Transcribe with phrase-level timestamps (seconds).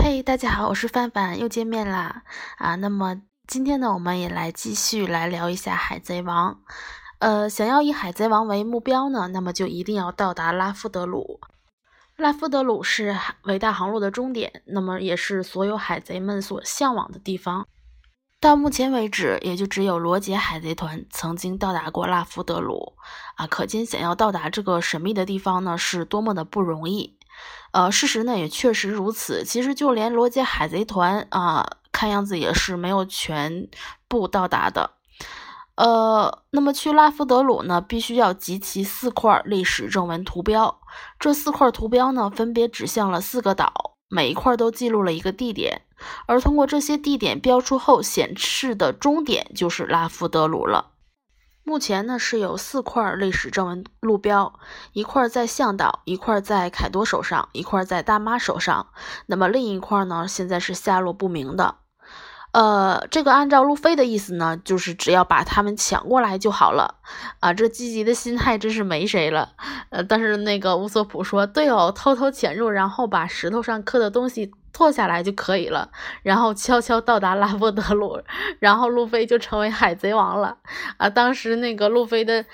[0.00, 2.22] 嘿，大家好，我是范范，又见面啦
[2.58, 2.76] 啊！
[2.76, 6.54] 那么今天呢，我们也来继续来聊一下《海贼王》。
[7.18, 11.40] 呃，想要以《海贼王》为目标呢，那么就一定要到达拉夫德鲁。
[12.16, 17.66] 拉夫德鲁是伟大航路的终点，那么也是所有海贼们所向往的地方。
[18.40, 22.94] 到目前为止，也就只有罗杰海贼团曾经到达过拉夫德鲁
[23.34, 27.17] 啊，可见想要到达这个神秘的地方呢，是多么的不容易。
[27.72, 29.44] 呃，事实呢也确实如此。
[29.44, 33.68] 其实就连罗杰海贼团啊，看样子也是没有全
[34.08, 34.92] 部到达的。
[35.74, 40.80] 呃，那么去拉夫德鲁呢，必须要集齐四块历史正文图标。
[41.20, 45.82] 这四块图标呢，分别指向了四个岛，每一块都记录了一个地点。
[46.26, 50.92] 而通过这些地点标出后显示的终点，就是拉夫德鲁了。
[51.68, 54.58] 目前呢是有四块历史正文路标，
[54.94, 58.86] 一块在向导，一块在凯多手上，一块在大妈手上。
[59.26, 61.74] 那么另一块呢，现在是下落不明的。
[62.52, 66.94] 呃，这个按照路飞的意思呢，就是只要把他们抢过来就好了
[67.40, 67.52] 啊！
[67.52, 69.52] 这积极的心态真是没谁了。
[69.90, 75.90] 呃，但是那个乌索普说，对哦，偷偷潜入，然后把石头上刻的东西拓下来就可以了，
[76.22, 78.20] 然后悄悄到达拉波德鲁，
[78.58, 80.56] 然后路飞就成为海贼王了
[80.96, 81.10] 啊！
[81.10, 82.44] 当时那个路飞的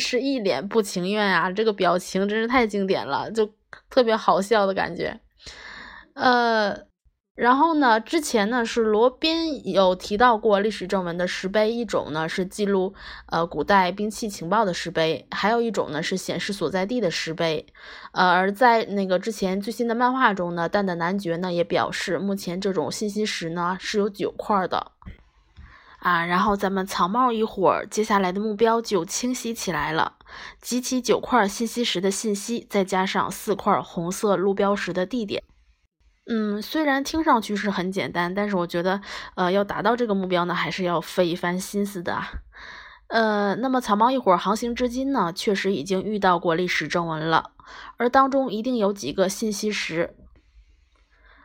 [0.00, 3.48] 是一脸不情愿啊，这个表情真是太经典了，就
[3.88, 5.20] 特别好笑的感觉。
[6.14, 6.92] 呃。
[7.34, 12.94] 然后呢，之前呢是罗宾有提到过历史正文的石碑，一种呢是记录
[13.26, 17.66] 呃古代兵器情报的石碑，还有一种呢是显示所在地的石碑。
[18.12, 24.92] 呃，而在那个之前最新的漫画中呢，蛋蛋男爵呢也表示，目前这种信息石呢是有九块的
[25.98, 26.24] 啊。
[26.24, 30.18] 然后咱们草帽一伙儿接下来的目标就清晰起来了，
[30.60, 35.42] 集齐九块信息石的信息，再加上四块红色路标石的地点。
[36.26, 39.00] 嗯，虽然听上去是很简单，但是我觉得，
[39.34, 42.18] 呃，要达到这个目标呢，还是要费一番心思的。
[43.08, 47.50] 呃，那么草帽一伙航行至今呢，确实已经遇到过历史正文了，
[47.98, 50.16] 而当中一定有几个信息石：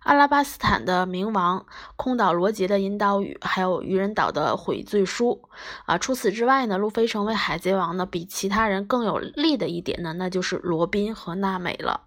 [0.00, 1.64] 阿拉巴斯坦的冥王、
[1.96, 5.48] 空岛罗杰的引导语，还有愚人岛的悔罪书。
[5.86, 12.02] 啊，除此之外呢，路飞成为海贼王呢，比其他人更有利的一点呢，那就是罗宾和娜美了。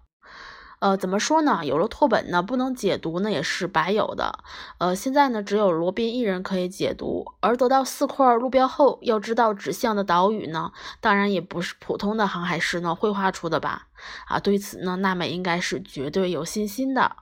[0.80, 1.60] 呃，怎么说呢？
[1.62, 4.38] 有了拓本呢，不能解读呢，也是白有的。
[4.78, 7.34] 呃，现在呢，只有罗宾一人可以解读。
[7.40, 13.88] 而得到四块路标后，要知道指向的岛屿呢，当然也不是普通的航海师呢绘画出的吧？
[14.26, 17.14] 啊，对此呢，娜美应该是绝对有信心的。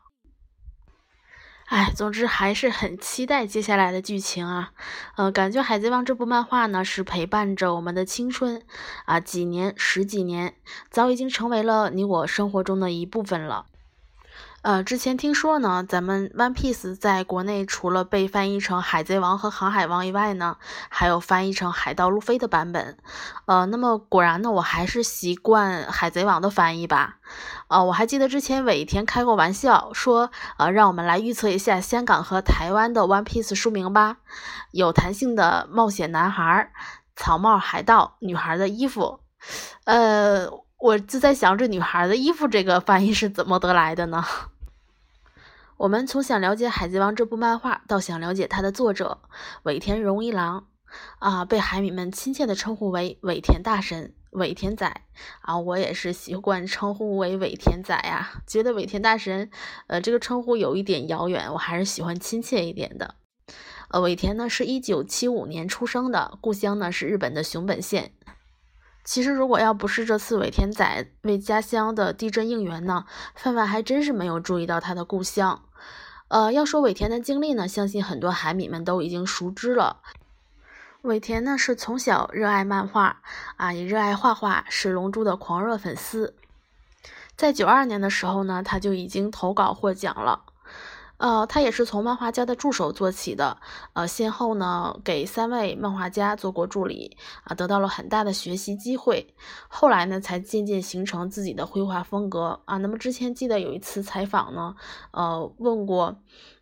[1.69, 4.73] 哎，总之还是很期待接下来的剧情啊！
[5.17, 8.63] 呃，感觉《海贼王》这部漫画呢，是陪伴着我们的青春
[9.05, 10.55] 啊，几年、十几年，
[10.91, 13.67] 早已经成为了你我生活中的一部分了。
[14.63, 20.57] 呃，之前听说呢，咱们 One Piece 在国内除了被翻译成海贼王和航海王以外呢，
[20.89, 22.99] 还有翻译成海盗路飞的版本。
[23.47, 27.19] 呃，那么果然呢，我还是习惯海贼王的翻译吧。
[27.69, 34.17] 呃，我还记得之前尾田开过玩笑说，呃，让我们来预测一下香港和台湾的 One Piece 书名吧。
[34.73, 36.73] 有弹性的冒险男孩、
[37.15, 39.21] 草帽海盗、女孩的衣服。
[39.85, 40.51] 呃。
[40.81, 44.25] 我就在想，这女孩的衣服这个翻译是怎么得来的呢？
[45.77, 49.19] 我们从想了解《海贼王》这部漫画，到想了解它的作者
[49.65, 50.67] 尾田荣一郎，
[51.19, 55.03] 啊，被海迷们亲切的称呼为尾田大神、尾田仔，
[55.41, 58.41] 啊，我也是习惯称呼为尾田仔呀。
[58.47, 59.51] 觉得尾田大神，
[59.89, 63.17] 呃，这个称呼有一点遥远，我还是喜欢亲切一点的。
[63.89, 68.13] 呃，尾田呢是一九七五年出生的，故乡呢是日本的熊本县。
[69.11, 75.63] 其实，如果要不是这次尾田仔为家乡的地震应援呢，范范还真是没有注意到他的故乡。
[76.29, 80.03] 呃，要说尾田的经历呢，相信很多海米们都已经熟知了。
[81.01, 83.23] 尾田呢是从小热爱漫画
[83.57, 86.35] 啊，也热爱画画，是龙珠的狂热粉丝。
[87.35, 90.43] 在九二年的时候呢，他就已经投稿获奖了。
[91.19, 93.59] 呃，他也是从漫画家的助手做起的，
[93.93, 99.35] 呃，先后呢给三位漫画家做过助理，啊，得到了很大的学习机会。
[99.69, 102.77] 后来呢，才渐渐形成自己的绘画风格啊。
[102.79, 104.77] 那么之前记得有一次采访呢，
[105.11, 106.17] 呃，问过，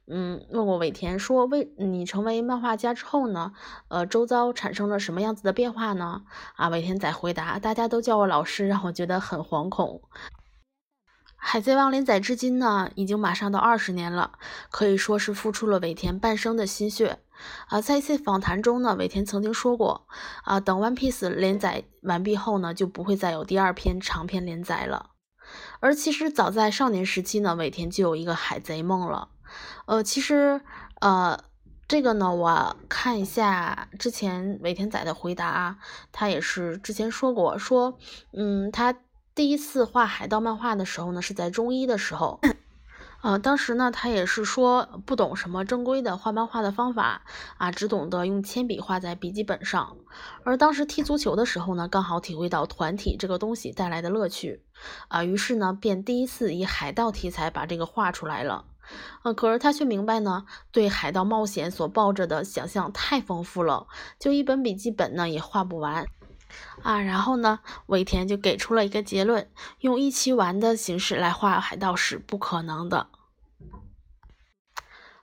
[0.07, 3.53] 嗯，问过尾田说，为你成为漫画家之后呢，
[3.89, 6.23] 呃，周遭产生了什么样子的变化呢？
[6.55, 10.01] 啊，尾田仔回答，大家都叫我老师，让我觉得很惶恐。
[11.49, 14.33] 海贼王连载至今呢，已经马上到二十年了，
[14.69, 17.21] 可以说是付出了尾田半生的心血。
[17.69, 20.09] 啊，在一次访谈中呢，尾田曾经说过，
[20.43, 25.11] 啊，等 One Piece 连载完毕后呢，就不会再有第二篇长篇连载了。
[25.79, 29.29] 而其实早在少年时期呢，尾田就有一个海贼梦了。
[29.87, 30.61] 呃，其实
[31.01, 31.39] 呃。
[31.89, 35.77] 这个呢，我看一下之前尾田仔的回答啊，
[36.11, 37.97] 他也是之前说过，说，
[38.33, 38.93] 嗯，他
[39.37, 42.41] 第一次画海盗漫画的时候呢，是在中一的时候，
[43.21, 47.21] 呃，当时呢，他也是说不懂什么正规的画漫画的方法
[47.59, 49.99] 啊，只懂得用铅笔画在笔记本上，
[50.43, 54.65] 而当时踢足球的时候呢，刚好体会到团体这个东西带来的乐趣，
[55.09, 58.65] 啊，于是呢，便第一次以海盗题材把这个画出来了。
[59.23, 63.87] 呃，可是他却明白呢，对海盗冒险所抱着的想象太丰富了，
[64.19, 66.07] 就一本笔记本呢也画不完
[66.83, 67.01] 啊。
[67.01, 69.51] 然后呢，尾田就给出了一个结论：
[69.81, 73.09] 用一期完的形式来画海盗是不可能的。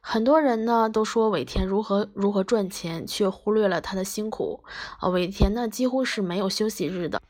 [0.05, 4.63] 很多人呢都说尾田如何如何赚钱，却忽略了他的辛苦。
[4.99, 7.21] 呃，尾田呢几乎是没有休息日的。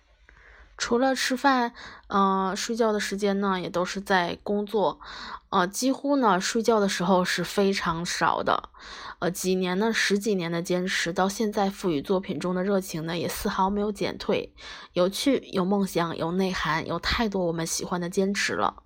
[0.77, 1.73] 除了吃饭，
[2.07, 4.99] 呃，睡觉的时间呢，也都是在工作，
[5.49, 8.69] 呃，几乎呢，睡觉的时候是非常少的，
[9.19, 14.53] 呃，几年呢，十几年的坚持，到现在赋予作品中的热情呢，也丝毫没有减退，
[14.93, 18.83] 有趣，有梦想，有内涵，有太多我们喜欢的坚持了。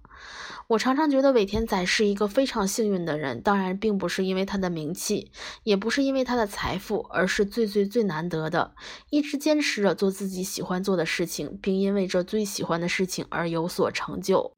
[0.68, 5.32] 我常常觉得尾田仔是一个非常幸运的人，当然并不是因为他的名气，
[5.64, 8.76] 也不是因为他的财富，而是最最最难得的，
[9.10, 14.52] 一直坚持着做自己喜欢做的事情，并因为这最喜欢的事情而有所成就。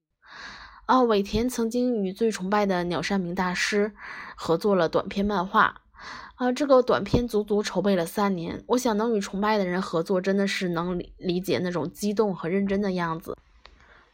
[0.88, 3.94] 啊，尾田曾经与最崇拜的鸟山明大师
[4.36, 5.82] 合作了短篇漫画，
[6.38, 8.64] 啊，这个短片足足筹备了三年。
[8.70, 13.38] 我想能与崇拜的人合作，真的是能理理解那种激动和认真的样子。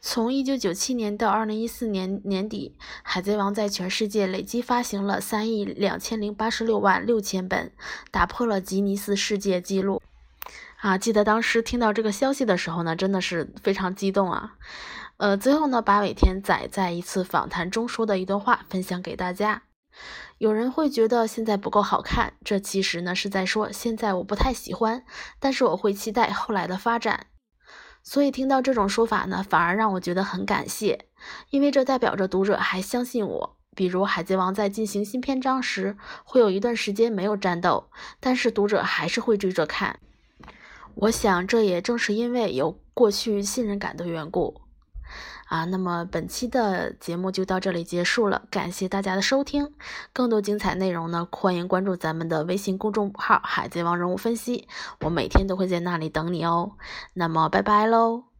[0.08, 7.72] 从一九九七年到二零一四年年底，《海贼王》在全世界累计发行了三亿两千零八十六万六千本，
[8.12, 10.00] 打破了吉尼斯世界纪录。
[10.78, 14.54] 啊，记得当时听到这个消息的时候呢，真的是非常激动啊。
[15.16, 19.64] 呃，最后呢，把尾田仔在一次访谈中说的一段话分享给大家。
[20.38, 25.02] 有人会觉得现在不够好看，这其实呢是在说现在我不太喜欢，
[25.40, 27.26] 但是我会期待后来的发展。
[28.08, 31.06] 所以听到这种说法呢，反而让我觉得很感谢，
[31.50, 33.56] 因为这代表着读者还相信我。
[33.74, 39.98] 比如《海贼王》在进行新篇章时，会有一段时间没有战斗，但是读者还是会追着看。
[40.94, 44.62] 我想这也正是因为有过去信任感的缘故。
[45.46, 49.72] 啊，那么本期的节目就到这里结束了，感谢大家的收听。
[50.12, 54.68] 更多精彩内容呢，欢迎关注咱们的微信公众号“海贼王人物分析”，
[55.02, 56.72] 我每天都会在那里等你哦。
[57.14, 58.35] 那么，拜拜喽。